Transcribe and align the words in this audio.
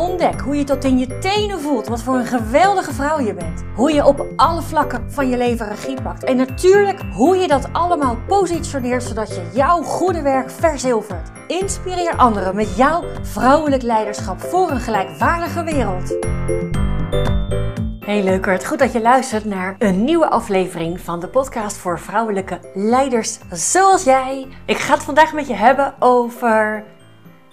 Ontdek 0.00 0.40
hoe 0.40 0.56
je 0.56 0.64
tot 0.64 0.84
in 0.84 0.98
je 0.98 1.18
tenen 1.18 1.60
voelt 1.60 1.86
wat 1.86 2.02
voor 2.02 2.14
een 2.14 2.26
geweldige 2.26 2.92
vrouw 2.92 3.20
je 3.20 3.34
bent. 3.34 3.64
Hoe 3.74 3.92
je 3.92 4.06
op 4.06 4.26
alle 4.36 4.62
vlakken 4.62 5.12
van 5.12 5.28
je 5.28 5.36
leven 5.36 5.68
regie 5.68 6.02
pakt. 6.02 6.24
En 6.24 6.36
natuurlijk 6.36 7.00
hoe 7.12 7.36
je 7.36 7.48
dat 7.48 7.68
allemaal 7.72 8.16
positioneert 8.26 9.02
zodat 9.02 9.28
je 9.28 9.50
jouw 9.52 9.82
goede 9.82 10.22
werk 10.22 10.50
verzilvert. 10.50 11.30
Inspireer 11.46 12.16
anderen 12.16 12.56
met 12.56 12.76
jouw 12.76 13.04
vrouwelijk 13.22 13.82
leiderschap 13.82 14.40
voor 14.40 14.70
een 14.70 14.80
gelijkwaardige 14.80 15.64
wereld. 15.64 16.16
Hey 18.04 18.22
leukert, 18.22 18.66
goed 18.66 18.78
dat 18.78 18.92
je 18.92 19.00
luistert 19.00 19.44
naar 19.44 19.76
een 19.78 20.04
nieuwe 20.04 20.30
aflevering 20.30 21.00
van 21.00 21.20
de 21.20 21.28
podcast 21.28 21.76
voor 21.76 21.98
vrouwelijke 21.98 22.58
leiders 22.74 23.38
zoals 23.50 24.04
jij. 24.04 24.46
Ik 24.66 24.78
ga 24.78 24.94
het 24.94 25.02
vandaag 25.02 25.32
met 25.32 25.46
je 25.46 25.54
hebben 25.54 25.94
over 25.98 26.84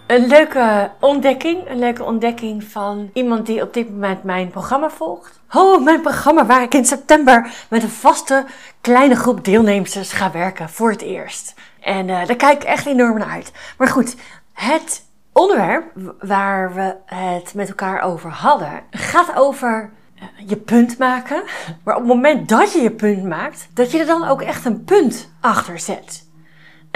een 0.08 0.28
leuke 0.28 0.92
ontdekking. 1.00 1.70
Een 1.70 1.80
leuke 1.80 2.04
ontdekking 2.04 2.64
van 2.64 3.10
iemand 3.14 3.46
die 3.46 3.62
op 3.62 3.74
dit 3.74 3.90
moment 3.90 4.24
mijn 4.24 4.50
programma 4.50 4.90
volgt. 4.90 5.40
Oh, 5.54 5.84
mijn 5.84 6.02
programma 6.02 6.46
waar 6.46 6.62
ik 6.62 6.74
in 6.74 6.86
september 6.86 7.52
met 7.70 7.84
een 7.84 7.90
vaste 7.90 8.46
kleine 8.82 9.16
groep 9.16 9.46
deelnemers 9.46 10.14
ga 10.14 10.32
werken 10.32 10.70
voor 10.70 10.92
het 10.92 11.02
eerst. 11.02 11.54
En 11.80 12.08
uh, 12.08 12.26
daar 12.26 12.36
kijk 12.36 12.62
ik 12.62 12.64
echt 12.64 12.86
enorm 12.86 13.18
naar 13.18 13.30
uit. 13.30 13.52
Maar 13.78 13.88
goed, 13.88 14.16
het 14.54 15.06
onderwerp 15.34 15.84
waar 16.20 16.74
we 16.74 16.96
het 17.06 17.54
met 17.54 17.68
elkaar 17.68 18.02
over 18.02 18.30
hadden 18.30 18.82
gaat 18.92 19.36
over 19.36 19.90
uh, 20.16 20.24
je 20.50 20.58
punt 20.58 20.98
maken. 20.98 21.44
Maar 21.84 21.96
op 21.96 22.02
het 22.02 22.10
moment 22.10 22.50
dat 22.50 22.74
je 22.74 22.82
je 22.82 22.92
punt 22.92 23.24
maakt, 23.24 23.68
dat 23.74 23.92
je 23.92 24.00
er 24.00 24.06
dan 24.06 24.28
ook 24.28 24.42
echt 24.42 24.66
een 24.66 24.84
punt 24.84 25.30
achter 25.42 25.80
zet. 25.80 26.27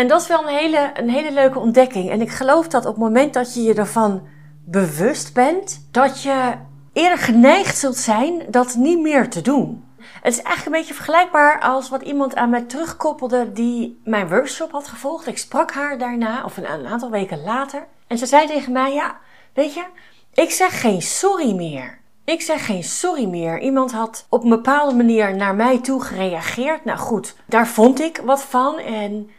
En 0.01 0.07
dat 0.07 0.21
is 0.21 0.27
wel 0.27 0.41
een 0.41 0.55
hele, 0.55 0.91
een 0.93 1.09
hele 1.09 1.31
leuke 1.31 1.59
ontdekking. 1.59 2.09
En 2.09 2.21
ik 2.21 2.29
geloof 2.29 2.67
dat 2.67 2.85
op 2.85 2.93
het 2.93 3.03
moment 3.03 3.33
dat 3.33 3.53
je 3.53 3.63
je 3.63 3.73
ervan 3.73 4.27
bewust 4.65 5.33
bent, 5.33 5.87
dat 5.91 6.21
je 6.21 6.53
eerder 6.93 7.17
geneigd 7.17 7.77
zult 7.77 7.97
zijn 7.97 8.43
dat 8.49 8.75
niet 8.75 8.99
meer 8.99 9.29
te 9.29 9.41
doen. 9.41 9.83
Het 9.97 10.33
is 10.33 10.41
eigenlijk 10.41 10.65
een 10.65 10.81
beetje 10.81 10.93
vergelijkbaar 10.93 11.59
als 11.59 11.89
wat 11.89 12.01
iemand 12.01 12.35
aan 12.35 12.49
mij 12.49 12.61
terugkoppelde 12.61 13.51
die 13.51 14.01
mijn 14.03 14.29
workshop 14.29 14.71
had 14.71 14.87
gevolgd. 14.87 15.27
Ik 15.27 15.37
sprak 15.37 15.71
haar 15.71 15.97
daarna, 15.97 16.43
of 16.43 16.57
een, 16.57 16.71
een 16.71 16.87
aantal 16.87 17.09
weken 17.09 17.43
later. 17.43 17.87
En 18.07 18.17
ze 18.17 18.25
zei 18.25 18.47
tegen 18.47 18.71
mij, 18.71 18.93
ja, 18.93 19.17
weet 19.53 19.73
je, 19.73 19.83
ik 20.33 20.51
zeg 20.51 20.81
geen 20.81 21.01
sorry 21.01 21.55
meer. 21.55 21.99
Ik 22.25 22.41
zeg 22.41 22.65
geen 22.65 22.83
sorry 22.83 23.25
meer. 23.25 23.59
Iemand 23.59 23.91
had 23.91 24.25
op 24.29 24.43
een 24.43 24.49
bepaalde 24.49 24.95
manier 24.95 25.35
naar 25.35 25.55
mij 25.55 25.79
toe 25.79 26.03
gereageerd. 26.03 26.85
Nou 26.85 26.97
goed, 26.97 27.35
daar 27.45 27.67
vond 27.67 27.99
ik 27.99 28.21
wat 28.25 28.43
van. 28.43 28.77
En 28.79 29.29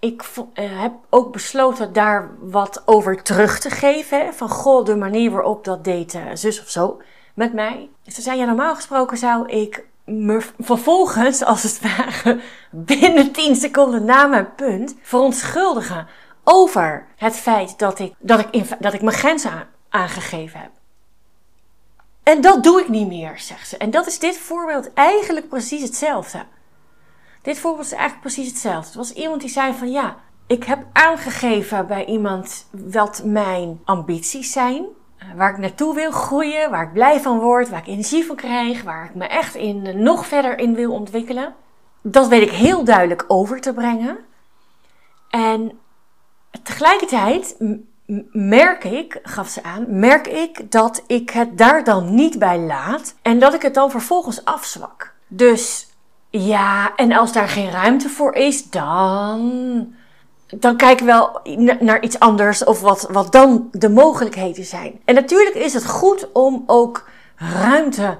ik 0.00 0.24
uh, 0.34 0.80
heb 0.80 0.92
ook 1.10 1.32
besloten 1.32 1.92
daar 1.92 2.30
wat 2.40 2.82
over 2.84 3.22
terug 3.22 3.58
te 3.58 3.70
geven. 3.70 4.34
Van 4.34 4.48
goh, 4.48 4.84
de 4.84 4.96
manier 4.96 5.30
waarop 5.30 5.64
dat 5.64 5.84
deed 5.84 6.14
uh, 6.14 6.22
zus 6.34 6.60
of 6.60 6.68
zo 6.68 7.00
met 7.34 7.52
mij. 7.52 7.88
Ze 8.06 8.22
zei 8.22 8.38
ja, 8.38 8.44
normaal 8.44 8.74
gesproken 8.74 9.16
zou 9.16 9.48
ik 9.48 9.86
me 10.04 10.40
vervolgens, 10.58 11.44
als 11.44 11.62
het 11.62 11.80
ware, 11.80 12.40
binnen 12.70 13.32
10 13.32 13.56
seconden 13.56 14.04
na 14.04 14.26
mijn 14.26 14.54
punt 14.54 14.94
verontschuldigen 15.02 16.06
over 16.44 17.06
het 17.16 17.36
feit 17.36 17.78
dat 17.78 17.98
ik, 17.98 18.14
dat 18.18 18.46
ik, 18.50 18.66
dat 18.78 18.92
ik 18.92 19.02
mijn 19.02 19.16
grenzen 19.16 19.50
aan, 19.50 19.68
aangegeven 19.88 20.60
heb. 20.60 20.70
En 22.22 22.40
dat 22.40 22.62
doe 22.62 22.80
ik 22.80 22.88
niet 22.88 23.08
meer, 23.08 23.38
zegt 23.38 23.68
ze. 23.68 23.76
En 23.76 23.90
dat 23.90 24.06
is 24.06 24.18
dit 24.18 24.38
voorbeeld 24.38 24.92
eigenlijk 24.92 25.48
precies 25.48 25.82
hetzelfde. 25.82 26.44
Dit 27.42 27.58
voorbeeld 27.58 27.86
is 27.86 27.92
eigenlijk 27.92 28.20
precies 28.20 28.48
hetzelfde. 28.48 28.86
Het 28.86 28.94
was 28.94 29.12
iemand 29.12 29.40
die 29.40 29.50
zei 29.50 29.74
van 29.74 29.90
ja, 29.90 30.16
ik 30.46 30.64
heb 30.64 30.84
aangegeven 30.92 31.86
bij 31.86 32.04
iemand 32.04 32.68
wat 32.70 33.22
mijn 33.24 33.80
ambities 33.84 34.52
zijn. 34.52 34.84
Eh, 35.18 35.26
waar 35.36 35.50
ik 35.50 35.58
naartoe 35.58 35.94
wil 35.94 36.10
groeien, 36.10 36.70
waar 36.70 36.82
ik 36.82 36.92
blij 36.92 37.20
van 37.20 37.38
word, 37.38 37.68
waar 37.68 37.80
ik 37.80 37.86
energie 37.86 38.26
van 38.26 38.36
krijg, 38.36 38.82
waar 38.82 39.04
ik 39.04 39.14
me 39.14 39.24
echt 39.24 39.54
in, 39.54 39.86
eh, 39.86 39.94
nog 39.94 40.26
verder 40.26 40.58
in 40.58 40.74
wil 40.74 40.92
ontwikkelen. 40.92 41.54
Dat 42.02 42.28
weet 42.28 42.42
ik 42.42 42.50
heel 42.50 42.84
duidelijk 42.84 43.24
over 43.28 43.60
te 43.60 43.72
brengen. 43.72 44.18
En 45.30 45.78
tegelijkertijd 46.62 47.56
merk 48.32 48.84
ik, 48.84 49.18
gaf 49.22 49.48
ze 49.48 49.62
aan, 49.62 49.98
merk 49.98 50.26
ik 50.26 50.70
dat 50.70 51.02
ik 51.06 51.30
het 51.30 51.58
daar 51.58 51.84
dan 51.84 52.14
niet 52.14 52.38
bij 52.38 52.58
laat 52.58 53.14
en 53.22 53.38
dat 53.38 53.54
ik 53.54 53.62
het 53.62 53.74
dan 53.74 53.90
vervolgens 53.90 54.44
afzwak. 54.44 55.14
Dus 55.28 55.89
ja, 56.30 56.96
en 56.96 57.12
als 57.12 57.32
daar 57.32 57.48
geen 57.48 57.70
ruimte 57.70 58.08
voor 58.08 58.34
is, 58.34 58.70
dan. 58.70 59.94
Dan 60.46 60.76
kijken 60.76 61.06
we 61.06 61.12
wel 61.12 61.40
naar 61.80 62.02
iets 62.02 62.18
anders 62.18 62.64
of 62.64 62.80
wat, 62.80 63.08
wat 63.10 63.32
dan 63.32 63.68
de 63.72 63.88
mogelijkheden 63.88 64.64
zijn. 64.64 65.00
En 65.04 65.14
natuurlijk 65.14 65.54
is 65.54 65.74
het 65.74 65.86
goed 65.86 66.32
om 66.32 66.62
ook 66.66 67.08
ruimte 67.36 68.18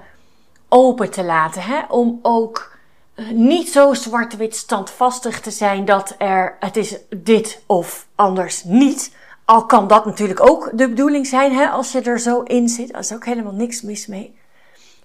open 0.68 1.10
te 1.10 1.24
laten. 1.24 1.62
Hè? 1.62 1.80
Om 1.88 2.18
ook 2.22 2.76
eh, 3.14 3.28
niet 3.30 3.68
zo 3.68 3.94
zwart-wit 3.94 4.56
standvastig 4.56 5.40
te 5.40 5.50
zijn 5.50 5.84
dat 5.84 6.14
er 6.18 6.56
het 6.60 6.76
is 6.76 6.96
dit 7.16 7.62
of 7.66 8.06
anders 8.14 8.64
niet. 8.64 9.14
Al 9.44 9.66
kan 9.66 9.86
dat 9.86 10.04
natuurlijk 10.04 10.50
ook 10.50 10.70
de 10.74 10.88
bedoeling 10.88 11.26
zijn 11.26 11.52
hè, 11.52 11.66
als 11.68 11.92
je 11.92 12.00
er 12.00 12.20
zo 12.20 12.40
in 12.42 12.68
zit. 12.68 12.92
Daar 12.92 13.00
is 13.00 13.12
ook 13.12 13.24
helemaal 13.24 13.52
niks 13.52 13.82
mis 13.82 14.06
mee. 14.06 14.38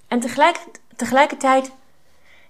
En 0.07 0.19
tegelijk, 0.19 0.59
tegelijkertijd 0.95 1.71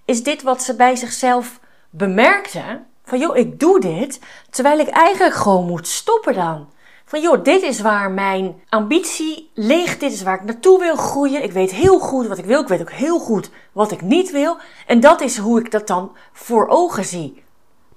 is 0.06 0.24
dit 0.24 0.42
wat 0.42 0.64
ze 0.64 0.76
bij 0.76 0.96
zichzelf 0.96 1.60
bemerkte. 1.90 2.84
Van 3.04 3.20
joh, 3.20 3.38
ik 3.38 3.60
doe 3.60 3.80
dit, 3.80 4.20
terwijl 4.50 4.80
ik 4.80 4.88
eigenlijk 4.88 5.36
gewoon 5.36 5.66
moet 5.66 5.88
stoppen 5.88 6.34
dan. 6.34 6.70
Van 7.06 7.22
joh, 7.22 7.44
dit 7.44 7.62
is 7.62 7.82
waar 7.82 8.12
mijn 8.12 8.62
ambitie 8.70 9.52
ligt, 9.54 10.00
dit 10.00 10.12
is 10.12 10.22
waar 10.22 10.36
ik 10.36 10.44
naartoe 10.44 10.80
wil 10.80 10.96
groeien. 10.96 11.44
Ik 11.44 11.52
weet 11.52 11.72
heel 11.72 12.00
goed 12.00 12.28
wat 12.28 12.38
ik 12.38 12.46
wil, 12.46 12.62
ik 12.62 12.68
weet 12.68 12.82
ook 12.82 12.92
heel 12.92 13.20
goed 13.20 13.50
wat 13.72 13.92
ik 13.92 14.02
niet 14.02 14.32
wil. 14.32 14.58
En 14.88 15.00
dat 15.00 15.22
is 15.22 15.38
hoe 15.38 15.60
ik 15.60 15.72
dat 15.72 15.88
dan 15.88 16.16
voor 16.34 16.68
ogen 16.68 17.06
zie. 17.06 17.44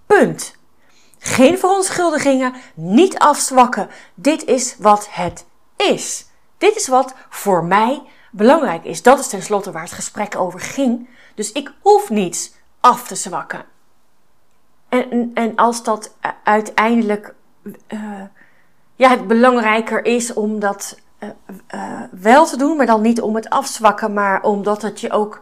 Punt. 0.06 0.56
Geen 1.18 1.58
verontschuldigingen, 1.58 2.54
niet 2.74 3.18
afzwakken. 3.18 3.88
Dit 4.14 4.44
is 4.44 4.76
wat 4.78 5.08
het 5.10 5.44
is. 5.76 6.26
Dit 6.58 6.76
is 6.76 6.88
wat 6.88 7.14
voor 7.28 7.64
mij 7.64 8.02
belangrijk 8.30 8.84
is. 8.84 9.02
Dat 9.02 9.18
is 9.18 9.28
tenslotte 9.28 9.72
waar 9.72 9.82
het 9.82 9.92
gesprek 9.92 10.36
over 10.36 10.60
ging. 10.60 11.08
Dus 11.38 11.52
ik 11.52 11.72
hoef 11.80 12.10
niets 12.10 12.52
af 12.80 13.06
te 13.06 13.14
zwakken. 13.14 13.64
En, 14.88 15.30
en 15.34 15.56
als 15.56 15.82
dat 15.82 16.14
uiteindelijk 16.42 17.34
uh, 17.88 18.22
ja, 18.96 19.10
het 19.10 19.26
belangrijker 19.26 20.04
is 20.04 20.32
om 20.32 20.60
dat 20.60 20.98
uh, 21.20 21.28
uh, 21.74 22.02
wel 22.10 22.46
te 22.46 22.56
doen, 22.56 22.76
maar 22.76 22.86
dan 22.86 23.00
niet 23.00 23.20
om 23.20 23.34
het 23.34 23.50
afzwakken, 23.50 24.12
maar 24.12 24.42
omdat, 24.42 24.82
het 24.82 25.00
je, 25.00 25.10
ook, 25.10 25.40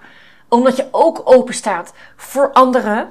omdat 0.48 0.76
je 0.76 0.88
ook 0.90 1.22
open 1.24 1.54
staat 1.54 1.92
voor 2.16 2.52
andere 2.52 3.06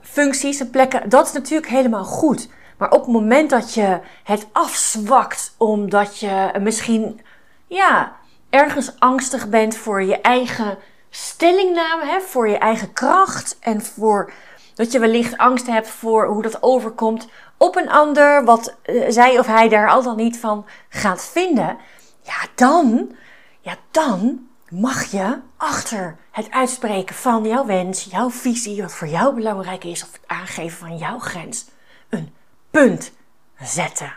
functies 0.00 0.60
en 0.60 0.70
plekken, 0.70 1.08
dat 1.08 1.26
is 1.26 1.32
natuurlijk 1.32 1.70
helemaal 1.70 2.04
goed. 2.04 2.48
Maar 2.78 2.90
op 2.90 3.00
het 3.00 3.12
moment 3.12 3.50
dat 3.50 3.74
je 3.74 4.00
het 4.24 4.46
afzwakt 4.52 5.54
omdat 5.56 6.18
je 6.18 6.50
misschien 6.60 7.20
ja, 7.66 8.16
ergens 8.50 8.98
angstig 8.98 9.48
bent 9.48 9.76
voor 9.76 10.02
je 10.02 10.20
eigen 10.20 10.78
stellingname, 11.10 12.04
hè, 12.04 12.20
voor 12.20 12.48
je 12.48 12.58
eigen 12.58 12.92
kracht 12.92 13.58
en 13.60 13.82
voor 13.82 14.32
dat 14.74 14.92
je 14.92 14.98
wellicht 14.98 15.38
angst 15.38 15.66
hebt 15.66 15.88
voor 15.88 16.26
hoe 16.26 16.42
dat 16.42 16.62
overkomt 16.62 17.28
op 17.56 17.76
een 17.76 17.90
ander, 17.90 18.44
wat 18.44 18.76
uh, 18.84 19.04
zij 19.08 19.38
of 19.38 19.46
hij 19.46 19.68
daar 19.68 19.90
al 19.90 20.02
dan 20.02 20.16
niet 20.16 20.38
van 20.38 20.66
gaat 20.88 21.24
vinden, 21.24 21.78
ja, 22.22 22.46
dan, 22.54 23.12
ja, 23.60 23.76
dan 23.90 24.48
mag 24.68 25.04
je 25.04 25.38
achter 25.56 26.16
het 26.30 26.50
uitspreken 26.50 27.14
van 27.14 27.46
jouw 27.46 27.66
wens, 27.66 28.04
jouw 28.04 28.30
visie, 28.30 28.82
wat 28.82 28.92
voor 28.92 29.08
jou 29.08 29.34
belangrijk 29.34 29.84
is, 29.84 30.02
of 30.02 30.12
het 30.12 30.22
aangeven 30.26 30.78
van 30.78 30.96
jouw 30.96 31.18
grens, 31.18 31.66
een 32.08 32.34
punt 32.70 33.12
zetten. 33.58 34.14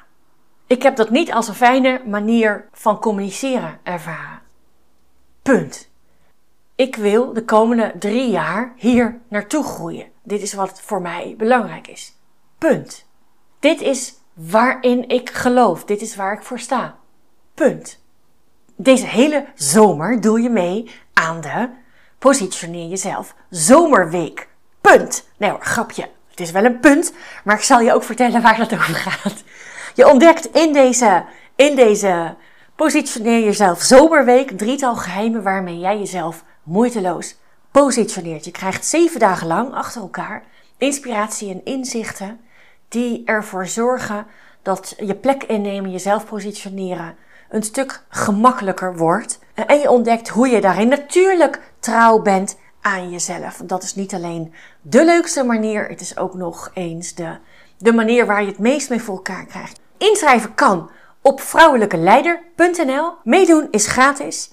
Ik 0.67 0.83
heb 0.83 0.95
dat 0.95 1.09
niet 1.09 1.31
als 1.33 1.47
een 1.47 1.53
fijne 1.53 2.01
manier 2.05 2.67
van 2.71 2.99
communiceren 2.99 3.79
ervaren. 3.83 4.41
Punt. 5.41 5.91
Ik 6.75 6.95
wil 6.95 7.33
de 7.33 7.45
komende 7.45 7.93
drie 7.99 8.29
jaar 8.29 8.73
hier 8.75 9.19
naartoe 9.27 9.63
groeien. 9.63 10.07
Dit 10.23 10.41
is 10.41 10.53
wat 10.53 10.81
voor 10.81 11.01
mij 11.01 11.35
belangrijk 11.37 11.87
is. 11.87 12.17
Punt. 12.57 13.05
Dit 13.59 13.81
is 13.81 14.13
waarin 14.33 15.09
ik 15.09 15.29
geloof. 15.29 15.85
Dit 15.85 16.01
is 16.01 16.15
waar 16.15 16.33
ik 16.33 16.43
voor 16.43 16.59
sta. 16.59 16.95
Punt. 17.53 18.03
Deze 18.75 19.05
hele 19.05 19.45
zomer 19.55 20.21
doe 20.21 20.41
je 20.41 20.49
mee 20.49 20.91
aan 21.13 21.41
de 21.41 21.69
Positioneer 22.19 22.87
Jezelf 22.87 23.35
Zomerweek. 23.49 24.47
Punt. 24.81 25.27
Nee 25.37 25.49
hoor, 25.49 25.65
grapje. 25.65 26.09
Het 26.29 26.39
is 26.39 26.51
wel 26.51 26.65
een 26.65 26.79
punt, 26.79 27.13
maar 27.43 27.55
ik 27.55 27.63
zal 27.63 27.79
je 27.79 27.93
ook 27.93 28.03
vertellen 28.03 28.41
waar 28.41 28.57
het 28.57 28.73
over 28.73 28.95
gaat. 28.95 29.43
Je 29.93 30.09
ontdekt 30.09 30.45
in 30.45 30.73
deze, 30.73 31.25
in 31.55 31.75
deze 31.75 32.35
positioneer 32.75 33.43
jezelf 33.43 33.81
zomerweek 33.81 34.57
drietal 34.57 34.95
geheimen 34.95 35.43
waarmee 35.43 35.79
jij 35.79 35.97
jezelf 35.97 36.43
moeiteloos 36.63 37.35
positioneert. 37.71 38.45
Je 38.45 38.51
krijgt 38.51 38.85
zeven 38.85 39.19
dagen 39.19 39.47
lang 39.47 39.73
achter 39.73 40.01
elkaar 40.01 40.43
inspiratie 40.77 41.51
en 41.51 41.65
inzichten 41.65 42.39
die 42.87 43.21
ervoor 43.25 43.67
zorgen 43.67 44.25
dat 44.61 44.93
je 44.97 45.15
plek 45.15 45.43
innemen, 45.43 45.91
jezelf 45.91 46.25
positioneren 46.25 47.15
een 47.49 47.63
stuk 47.63 48.03
gemakkelijker 48.09 48.97
wordt. 48.97 49.39
En 49.53 49.79
je 49.79 49.89
ontdekt 49.89 50.29
hoe 50.29 50.47
je 50.47 50.61
daarin 50.61 50.87
natuurlijk 50.87 51.61
trouw 51.79 52.21
bent 52.21 52.57
aan 52.81 53.09
jezelf. 53.09 53.61
Dat 53.65 53.83
is 53.83 53.95
niet 53.95 54.13
alleen 54.13 54.53
de 54.81 55.05
leukste 55.05 55.43
manier, 55.43 55.87
het 55.87 56.01
is 56.01 56.17
ook 56.17 56.33
nog 56.33 56.71
eens 56.73 57.13
de, 57.13 57.37
de 57.77 57.93
manier 57.93 58.25
waar 58.25 58.41
je 58.41 58.47
het 58.47 58.59
meest 58.59 58.89
mee 58.89 59.01
voor 59.01 59.15
elkaar 59.15 59.45
krijgt. 59.45 59.79
Inschrijven 59.97 60.53
kan 60.53 60.89
op 61.21 61.41
vrouwelijkeleider.nl. 61.41 63.11
Meedoen 63.23 63.67
is 63.71 63.87
gratis. 63.87 64.51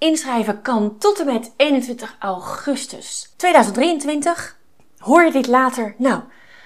Inschrijven 0.00 0.62
kan 0.62 0.98
tot 0.98 1.20
en 1.20 1.26
met 1.26 1.52
21 1.56 2.16
augustus 2.18 3.32
2023. 3.36 4.56
Hoor 4.98 5.24
je 5.24 5.32
dit 5.32 5.46
later? 5.46 5.94
Nou, 5.96 6.20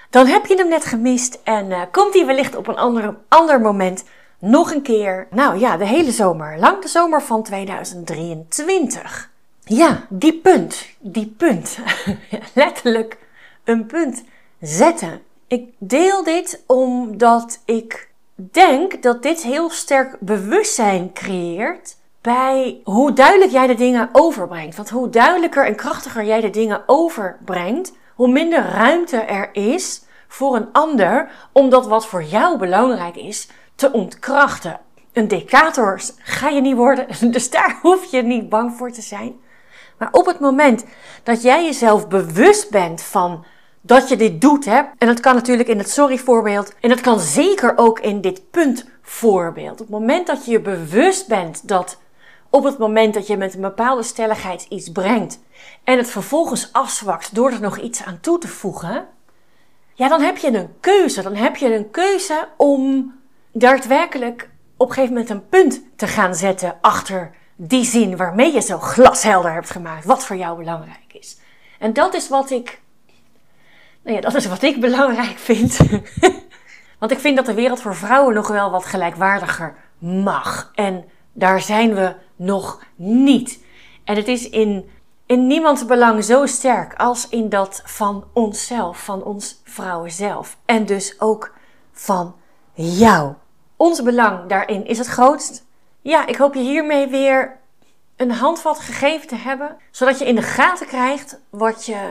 dan 0.09 0.27
heb 0.27 0.45
je 0.45 0.55
hem 0.55 0.67
net 0.67 0.85
gemist 0.85 1.39
en 1.43 1.69
uh, 1.69 1.81
komt 1.91 2.13
hij 2.13 2.25
wellicht 2.25 2.55
op 2.55 2.67
een 2.67 2.77
ander, 2.77 3.17
ander 3.27 3.61
moment 3.61 4.03
nog 4.39 4.73
een 4.73 4.81
keer. 4.81 5.27
Nou 5.31 5.59
ja, 5.59 5.77
de 5.77 5.85
hele 5.85 6.11
zomer. 6.11 6.59
Lang 6.59 6.81
de 6.81 6.87
zomer 6.87 7.21
van 7.21 7.43
2023. 7.43 9.31
Ja, 9.63 10.05
die 10.09 10.33
punt. 10.33 10.85
Die 10.99 11.33
punt. 11.37 11.77
Letterlijk 12.53 13.17
een 13.63 13.85
punt 13.85 14.23
zetten. 14.61 15.21
Ik 15.47 15.69
deel 15.77 16.23
dit 16.23 16.63
omdat 16.65 17.61
ik 17.65 18.09
denk 18.35 19.03
dat 19.03 19.23
dit 19.23 19.41
heel 19.41 19.69
sterk 19.69 20.17
bewustzijn 20.19 21.13
creëert 21.13 21.95
bij 22.25 22.81
hoe 22.83 23.13
duidelijk 23.13 23.51
jij 23.51 23.67
de 23.67 23.75
dingen 23.75 24.09
overbrengt. 24.11 24.75
Want 24.75 24.89
hoe 24.89 25.09
duidelijker 25.09 25.65
en 25.65 25.75
krachtiger 25.75 26.25
jij 26.25 26.41
de 26.41 26.49
dingen 26.49 26.83
overbrengt, 26.85 27.93
hoe 28.15 28.27
minder 28.27 28.63
ruimte 28.63 29.17
er 29.17 29.49
is 29.53 30.03
voor 30.27 30.55
een 30.55 30.71
ander 30.71 31.29
om 31.51 31.69
dat 31.69 31.87
wat 31.87 32.07
voor 32.07 32.23
jou 32.23 32.57
belangrijk 32.57 33.15
is 33.15 33.49
te 33.75 33.91
ontkrachten. 33.91 34.79
Een 35.13 35.27
decator 35.27 36.01
ga 36.17 36.49
je 36.49 36.61
niet 36.61 36.75
worden, 36.75 37.07
dus 37.31 37.49
daar 37.49 37.79
hoef 37.81 38.11
je 38.11 38.21
niet 38.21 38.49
bang 38.49 38.73
voor 38.77 38.91
te 38.91 39.01
zijn. 39.01 39.35
Maar 39.97 40.09
op 40.11 40.25
het 40.25 40.39
moment 40.39 40.85
dat 41.23 41.41
jij 41.41 41.63
jezelf 41.65 42.07
bewust 42.07 42.69
bent 42.69 43.01
van 43.01 43.45
dat 43.81 44.09
je 44.09 44.15
dit 44.15 44.41
doet, 44.41 44.65
hè, 44.65 44.81
en 44.97 45.07
dat 45.07 45.19
kan 45.19 45.35
natuurlijk 45.35 45.69
in 45.69 45.77
het 45.77 45.89
sorry-voorbeeld, 45.89 46.73
en 46.79 46.89
dat 46.89 47.01
kan 47.01 47.19
zeker 47.19 47.73
ook 47.75 47.99
in 47.99 48.21
dit 48.21 48.51
punt-voorbeeld. 48.51 49.71
Op 49.71 49.77
het 49.77 49.89
moment 49.89 50.27
dat 50.27 50.45
je 50.45 50.51
je 50.51 50.61
bewust 50.61 51.27
bent 51.27 51.67
dat 51.67 51.97
op 52.55 52.63
het 52.63 52.77
moment 52.77 53.13
dat 53.13 53.27
je 53.27 53.37
met 53.37 53.53
een 53.53 53.61
bepaalde 53.61 54.03
stelligheid 54.03 54.65
iets 54.69 54.91
brengt 54.91 55.39
en 55.83 55.97
het 55.97 56.09
vervolgens 56.09 56.69
afzwakt 56.71 57.35
door 57.35 57.51
er 57.51 57.61
nog 57.61 57.77
iets 57.77 58.03
aan 58.03 58.19
toe 58.21 58.37
te 58.37 58.47
voegen, 58.47 59.07
ja, 59.93 60.07
dan 60.07 60.21
heb 60.21 60.37
je 60.37 60.57
een 60.57 60.79
keuze. 60.79 61.21
Dan 61.21 61.35
heb 61.35 61.55
je 61.55 61.75
een 61.75 61.91
keuze 61.91 62.47
om 62.57 63.13
daadwerkelijk 63.51 64.49
op 64.77 64.87
een 64.87 64.93
gegeven 64.93 65.13
moment 65.13 65.31
een 65.31 65.49
punt 65.49 65.81
te 65.95 66.07
gaan 66.07 66.35
zetten 66.35 66.77
achter 66.81 67.31
die 67.55 67.85
zin 67.85 68.17
waarmee 68.17 68.53
je 68.53 68.61
zo 68.61 68.79
glashelder 68.79 69.53
hebt 69.53 69.69
gemaakt 69.69 70.05
wat 70.05 70.25
voor 70.25 70.35
jou 70.35 70.57
belangrijk 70.57 71.13
is. 71.13 71.37
En 71.79 71.93
dat 71.93 72.13
is 72.13 72.29
wat 72.29 72.51
ik, 72.51 72.81
nou 74.01 74.15
ja, 74.15 74.21
dat 74.21 74.35
is 74.35 74.45
wat 74.45 74.61
ik 74.61 74.79
belangrijk 74.79 75.37
vind. 75.37 75.77
Want 76.99 77.11
ik 77.11 77.19
vind 77.19 77.35
dat 77.35 77.45
de 77.45 77.53
wereld 77.53 77.81
voor 77.81 77.95
vrouwen 77.95 78.33
nog 78.33 78.47
wel 78.47 78.71
wat 78.71 78.85
gelijkwaardiger 78.85 79.75
mag. 79.97 80.71
En 80.75 81.05
daar 81.35 81.61
zijn 81.61 81.93
we 81.95 82.15
nog 82.35 82.85
niet. 82.95 83.63
En 84.03 84.15
het 84.15 84.27
is 84.27 84.49
in, 84.49 84.89
in 85.25 85.47
niemands 85.47 85.85
belang 85.85 86.23
zo 86.23 86.45
sterk 86.45 86.93
als 86.93 87.29
in 87.29 87.49
dat 87.49 87.81
van 87.85 88.23
onszelf, 88.33 89.03
van 89.03 89.23
ons 89.23 89.61
vrouwen 89.63 90.11
zelf. 90.11 90.57
En 90.65 90.85
dus 90.85 91.19
ook 91.19 91.53
van 91.91 92.35
jou. 92.73 93.33
Ons 93.75 94.01
belang 94.03 94.49
daarin 94.49 94.85
is 94.85 94.97
het 94.97 95.07
grootst. 95.07 95.65
Ja, 96.01 96.27
ik 96.27 96.35
hoop 96.35 96.53
je 96.53 96.59
hiermee 96.59 97.07
weer 97.07 97.57
een 98.15 98.31
handvat 98.31 98.79
gegeven 98.79 99.27
te 99.27 99.35
hebben, 99.35 99.77
zodat 99.91 100.19
je 100.19 100.25
in 100.25 100.35
de 100.35 100.41
gaten 100.41 100.87
krijgt 100.87 101.39
wat 101.49 101.85
je, 101.85 102.09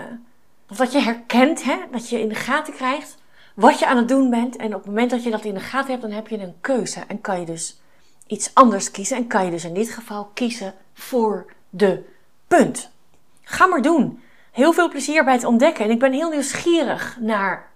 of 0.70 0.76
dat 0.76 0.92
je 0.92 1.00
herkent, 1.00 1.62
hè, 1.62 1.76
dat 1.90 2.08
je 2.08 2.20
in 2.20 2.28
de 2.28 2.34
gaten 2.34 2.74
krijgt 2.74 3.16
wat 3.54 3.78
je 3.78 3.86
aan 3.86 3.96
het 3.96 4.08
doen 4.08 4.30
bent. 4.30 4.56
En 4.56 4.66
op 4.66 4.80
het 4.80 4.86
moment 4.86 5.10
dat 5.10 5.22
je 5.22 5.30
dat 5.30 5.44
in 5.44 5.54
de 5.54 5.60
gaten 5.60 5.90
hebt, 5.90 6.02
dan 6.02 6.10
heb 6.10 6.28
je 6.28 6.38
een 6.38 6.60
keuze 6.60 7.00
en 7.08 7.20
kan 7.20 7.40
je 7.40 7.46
dus 7.46 7.82
iets 8.26 8.54
anders 8.54 8.90
kiezen 8.90 9.16
en 9.16 9.26
kan 9.26 9.44
je 9.44 9.50
dus 9.50 9.64
in 9.64 9.74
dit 9.74 9.90
geval 9.90 10.30
kiezen 10.34 10.74
voor 10.92 11.52
de 11.70 12.02
punt. 12.48 12.90
Ga 13.42 13.66
maar 13.66 13.82
doen. 13.82 14.22
Heel 14.52 14.72
veel 14.72 14.88
plezier 14.88 15.24
bij 15.24 15.34
het 15.34 15.44
ontdekken 15.44 15.84
en 15.84 15.90
ik 15.90 15.98
ben 15.98 16.12
heel 16.12 16.30
nieuwsgierig 16.30 17.16
naar 17.20 17.72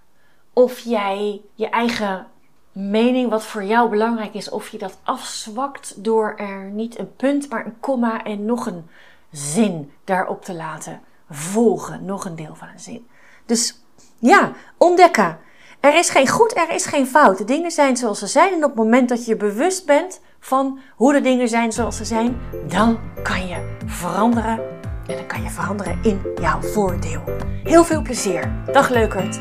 of 0.52 0.78
jij 0.78 1.40
je 1.54 1.68
eigen 1.68 2.26
mening 2.72 3.30
wat 3.30 3.44
voor 3.44 3.64
jou 3.64 3.90
belangrijk 3.90 4.34
is, 4.34 4.50
of 4.50 4.68
je 4.68 4.78
dat 4.78 4.98
afzwakt 5.02 6.04
door 6.04 6.34
er 6.36 6.70
niet 6.70 6.98
een 6.98 7.16
punt, 7.16 7.48
maar 7.48 7.66
een 7.66 7.80
komma 7.80 8.24
en 8.24 8.44
nog 8.44 8.66
een 8.66 8.88
zin 9.30 9.92
daarop 10.04 10.44
te 10.44 10.54
laten 10.54 11.00
volgen. 11.30 12.04
Nog 12.04 12.24
een 12.24 12.36
deel 12.36 12.54
van 12.54 12.68
een 12.68 12.80
zin. 12.80 13.08
Dus 13.46 13.80
ja, 14.18 14.52
ontdekken. 14.76 15.38
Er 15.80 15.94
is 15.98 16.10
geen 16.10 16.28
goed, 16.28 16.56
er 16.56 16.70
is 16.70 16.86
geen 16.86 17.06
fout. 17.06 17.38
De 17.38 17.44
dingen 17.44 17.70
zijn 17.70 17.96
zoals 17.96 18.18
ze 18.18 18.26
zijn. 18.26 18.52
En 18.52 18.64
op 18.64 18.70
het 18.70 18.78
moment 18.78 19.08
dat 19.08 19.24
je 19.24 19.36
bewust 19.36 19.86
bent 19.86 20.20
van 20.40 20.78
hoe 20.94 21.12
de 21.12 21.20
dingen 21.20 21.48
zijn 21.48 21.72
zoals 21.72 21.96
ze 21.96 22.04
zijn, 22.04 22.36
dan 22.66 22.98
kan 23.22 23.46
je 23.46 23.76
veranderen. 23.86 24.60
En 25.06 25.16
dan 25.16 25.26
kan 25.26 25.42
je 25.42 25.50
veranderen 25.50 25.98
in 26.02 26.20
jouw 26.40 26.60
voordeel. 26.60 27.22
Heel 27.62 27.84
veel 27.84 28.02
plezier. 28.02 28.52
Dag 28.72 28.88
leukert. 28.88 29.40